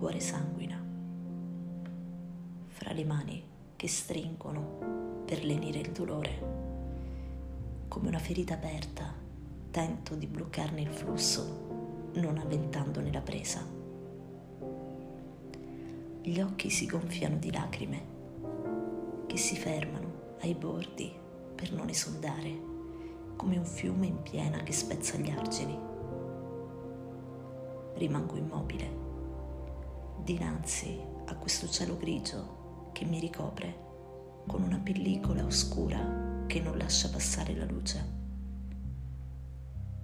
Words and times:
cuore 0.00 0.20
sanguina, 0.20 0.82
fra 2.68 2.92
le 2.94 3.04
mani 3.04 3.44
che 3.76 3.86
stringono 3.86 5.24
per 5.26 5.44
lenire 5.44 5.80
il 5.80 5.90
dolore. 5.90 6.42
Come 7.86 8.08
una 8.08 8.18
ferita 8.18 8.54
aperta, 8.54 9.12
tento 9.70 10.14
di 10.14 10.26
bloccarne 10.26 10.80
il 10.80 10.88
flusso, 10.88 12.12
non 12.14 12.38
avventandone 12.38 13.12
la 13.12 13.20
presa. 13.20 13.62
Gli 16.22 16.40
occhi 16.40 16.70
si 16.70 16.86
gonfiano 16.86 17.36
di 17.36 17.52
lacrime 17.52 18.02
che 19.26 19.36
si 19.36 19.54
fermano 19.54 20.38
ai 20.40 20.54
bordi 20.54 21.12
per 21.54 21.74
non 21.74 21.90
esondare, 21.90 22.58
come 23.36 23.58
un 23.58 23.66
fiume 23.66 24.06
in 24.06 24.22
piena 24.22 24.62
che 24.62 24.72
spezza 24.72 25.18
gli 25.18 25.28
argini. 25.28 25.78
Rimango 27.96 28.36
immobile, 28.36 29.09
dinanzi 30.22 30.98
a 31.26 31.34
questo 31.36 31.68
cielo 31.68 31.96
grigio 31.96 32.90
che 32.92 33.04
mi 33.04 33.18
ricopre 33.18 33.88
con 34.46 34.62
una 34.62 34.78
pellicola 34.78 35.44
oscura 35.44 36.44
che 36.46 36.60
non 36.60 36.76
lascia 36.76 37.08
passare 37.08 37.54
la 37.54 37.64
luce. 37.64 38.18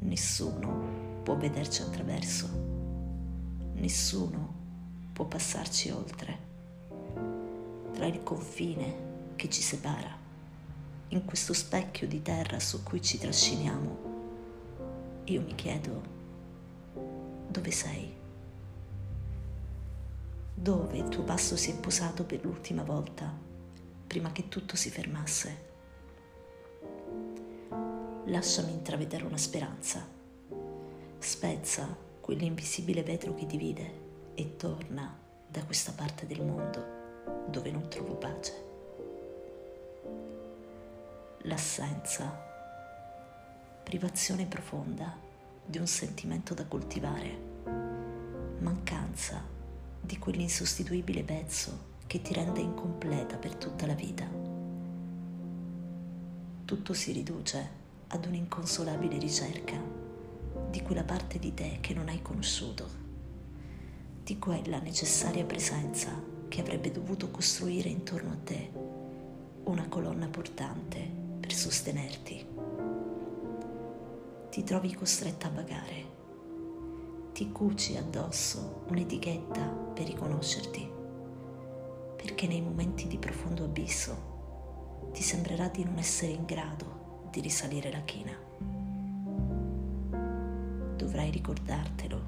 Nessuno 0.00 1.22
può 1.22 1.36
vederci 1.36 1.82
attraverso, 1.82 2.48
nessuno 3.74 4.54
può 5.12 5.24
passarci 5.24 5.90
oltre. 5.90 6.46
Tra 7.92 8.06
il 8.06 8.22
confine 8.22 9.06
che 9.36 9.48
ci 9.50 9.60
separa, 9.60 10.16
in 11.08 11.24
questo 11.24 11.52
specchio 11.52 12.06
di 12.06 12.22
terra 12.22 12.60
su 12.60 12.82
cui 12.82 13.02
ci 13.02 13.18
trasciniamo, 13.18 13.96
io 15.24 15.40
mi 15.42 15.54
chiedo 15.54 16.16
dove 17.48 17.70
sei? 17.70 18.17
Dove 20.60 20.98
il 20.98 21.08
tuo 21.08 21.22
passo 21.22 21.56
si 21.56 21.70
è 21.70 21.76
posato 21.76 22.24
per 22.24 22.44
l'ultima 22.44 22.82
volta, 22.82 23.32
prima 24.06 24.32
che 24.32 24.48
tutto 24.48 24.74
si 24.76 24.90
fermasse? 24.90 25.66
lasciami 28.28 28.72
intravedere 28.72 29.24
una 29.24 29.36
speranza. 29.36 30.06
Spezza 31.18 31.96
quell'invisibile 32.20 33.02
vetro 33.02 33.34
che 33.34 33.46
divide 33.46 34.06
e 34.34 34.56
torna 34.56 35.16
da 35.46 35.64
questa 35.64 35.92
parte 35.92 36.26
del 36.26 36.44
mondo 36.44 36.96
dove 37.46 37.70
non 37.70 37.88
trovo 37.88 38.16
pace. 38.16 38.66
L'assenza, 41.42 42.36
privazione 43.82 44.44
profonda 44.44 45.16
di 45.64 45.78
un 45.78 45.86
sentimento 45.86 46.52
da 46.52 46.66
coltivare, 46.66 47.46
mancanza 48.58 49.56
di 50.00 50.18
quell'insostituibile 50.18 51.22
pezzo 51.22 51.86
che 52.06 52.22
ti 52.22 52.32
rende 52.32 52.60
incompleta 52.60 53.36
per 53.36 53.54
tutta 53.54 53.86
la 53.86 53.94
vita. 53.94 54.26
Tutto 56.64 56.92
si 56.94 57.12
riduce 57.12 57.70
ad 58.08 58.24
un'inconsolabile 58.24 59.18
ricerca 59.18 59.76
di 60.70 60.82
quella 60.82 61.04
parte 61.04 61.38
di 61.38 61.52
te 61.54 61.78
che 61.80 61.94
non 61.94 62.08
hai 62.08 62.22
conosciuto, 62.22 62.88
di 64.22 64.38
quella 64.38 64.78
necessaria 64.78 65.44
presenza 65.44 66.10
che 66.48 66.60
avrebbe 66.60 66.90
dovuto 66.90 67.30
costruire 67.30 67.88
intorno 67.88 68.32
a 68.32 68.36
te 68.42 68.70
una 69.64 69.86
colonna 69.88 70.26
portante 70.28 70.98
per 71.40 71.52
sostenerti. 71.52 72.46
Ti 74.50 74.64
trovi 74.64 74.94
costretta 74.94 75.48
a 75.48 75.50
vagare, 75.50 76.17
ti 77.38 77.52
cuci 77.52 77.96
addosso 77.96 78.82
un'etichetta 78.88 79.62
per 79.94 80.06
riconoscerti, 80.06 80.90
perché 82.16 82.48
nei 82.48 82.60
momenti 82.60 83.06
di 83.06 83.16
profondo 83.16 83.62
abisso 83.62 85.10
ti 85.12 85.22
sembrerà 85.22 85.68
di 85.68 85.84
non 85.84 85.98
essere 85.98 86.32
in 86.32 86.44
grado 86.44 87.28
di 87.30 87.38
risalire 87.40 87.92
la 87.92 88.00
china. 88.00 88.32
Dovrai 90.96 91.30
ricordartelo 91.30 92.20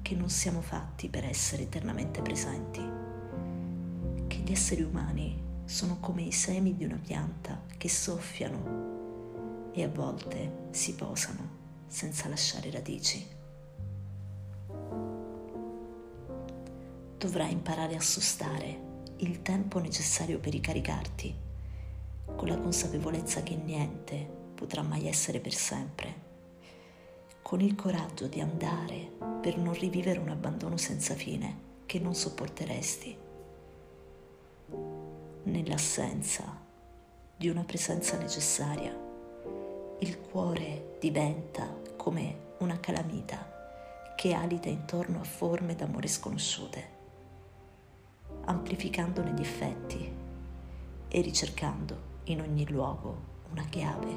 che 0.00 0.14
non 0.14 0.30
siamo 0.30 0.60
fatti 0.60 1.08
per 1.08 1.24
essere 1.24 1.62
eternamente 1.64 2.22
presenti, 2.22 2.82
che 4.28 4.36
gli 4.36 4.52
esseri 4.52 4.82
umani 4.82 5.42
sono 5.64 5.98
come 5.98 6.22
i 6.22 6.30
semi 6.30 6.76
di 6.76 6.84
una 6.84 7.00
pianta 7.04 7.62
che 7.76 7.88
soffiano 7.88 9.70
e 9.72 9.82
a 9.82 9.88
volte 9.88 10.68
si 10.70 10.94
posano 10.94 11.48
senza 11.88 12.28
lasciare 12.28 12.70
radici. 12.70 13.40
Dovrai 17.22 17.52
imparare 17.52 17.94
a 17.94 18.00
sostare 18.00 18.80
il 19.18 19.42
tempo 19.42 19.78
necessario 19.78 20.40
per 20.40 20.50
ricaricarti, 20.50 21.32
con 22.34 22.48
la 22.48 22.58
consapevolezza 22.58 23.44
che 23.44 23.54
niente 23.54 24.28
potrà 24.56 24.82
mai 24.82 25.06
essere 25.06 25.38
per 25.38 25.54
sempre, 25.54 26.14
con 27.40 27.60
il 27.60 27.76
coraggio 27.76 28.26
di 28.26 28.40
andare 28.40 29.08
per 29.40 29.56
non 29.56 29.72
rivivere 29.72 30.18
un 30.18 30.30
abbandono 30.30 30.76
senza 30.76 31.14
fine 31.14 31.58
che 31.86 32.00
non 32.00 32.12
sopporteresti, 32.16 33.16
nell'assenza 35.44 36.58
di 37.36 37.48
una 37.48 37.62
presenza 37.62 38.18
necessaria, 38.18 38.98
il 40.00 40.18
cuore 40.18 40.96
diventa 40.98 41.72
come 41.94 42.54
una 42.58 42.80
calamita 42.80 44.12
che 44.16 44.32
alita 44.32 44.68
intorno 44.68 45.20
a 45.20 45.24
forme 45.24 45.76
d'amore 45.76 46.08
sconosciute, 46.08 47.01
amplificandone 48.44 49.32
gli 49.32 49.40
effetti 49.40 50.12
e 51.08 51.20
ricercando 51.20 52.10
in 52.24 52.40
ogni 52.40 52.68
luogo 52.68 53.30
una 53.50 53.64
chiave 53.64 54.14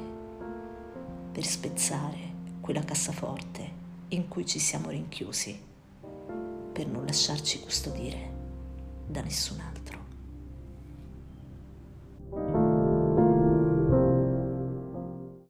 per 1.32 1.44
spezzare 1.44 2.34
quella 2.60 2.82
cassaforte 2.82 3.84
in 4.08 4.28
cui 4.28 4.46
ci 4.46 4.58
siamo 4.58 4.90
rinchiusi, 4.90 5.60
per 6.72 6.86
non 6.86 7.04
lasciarci 7.04 7.60
custodire 7.60 8.32
da 9.06 9.20
nessun 9.20 9.60
altro. 9.60 9.85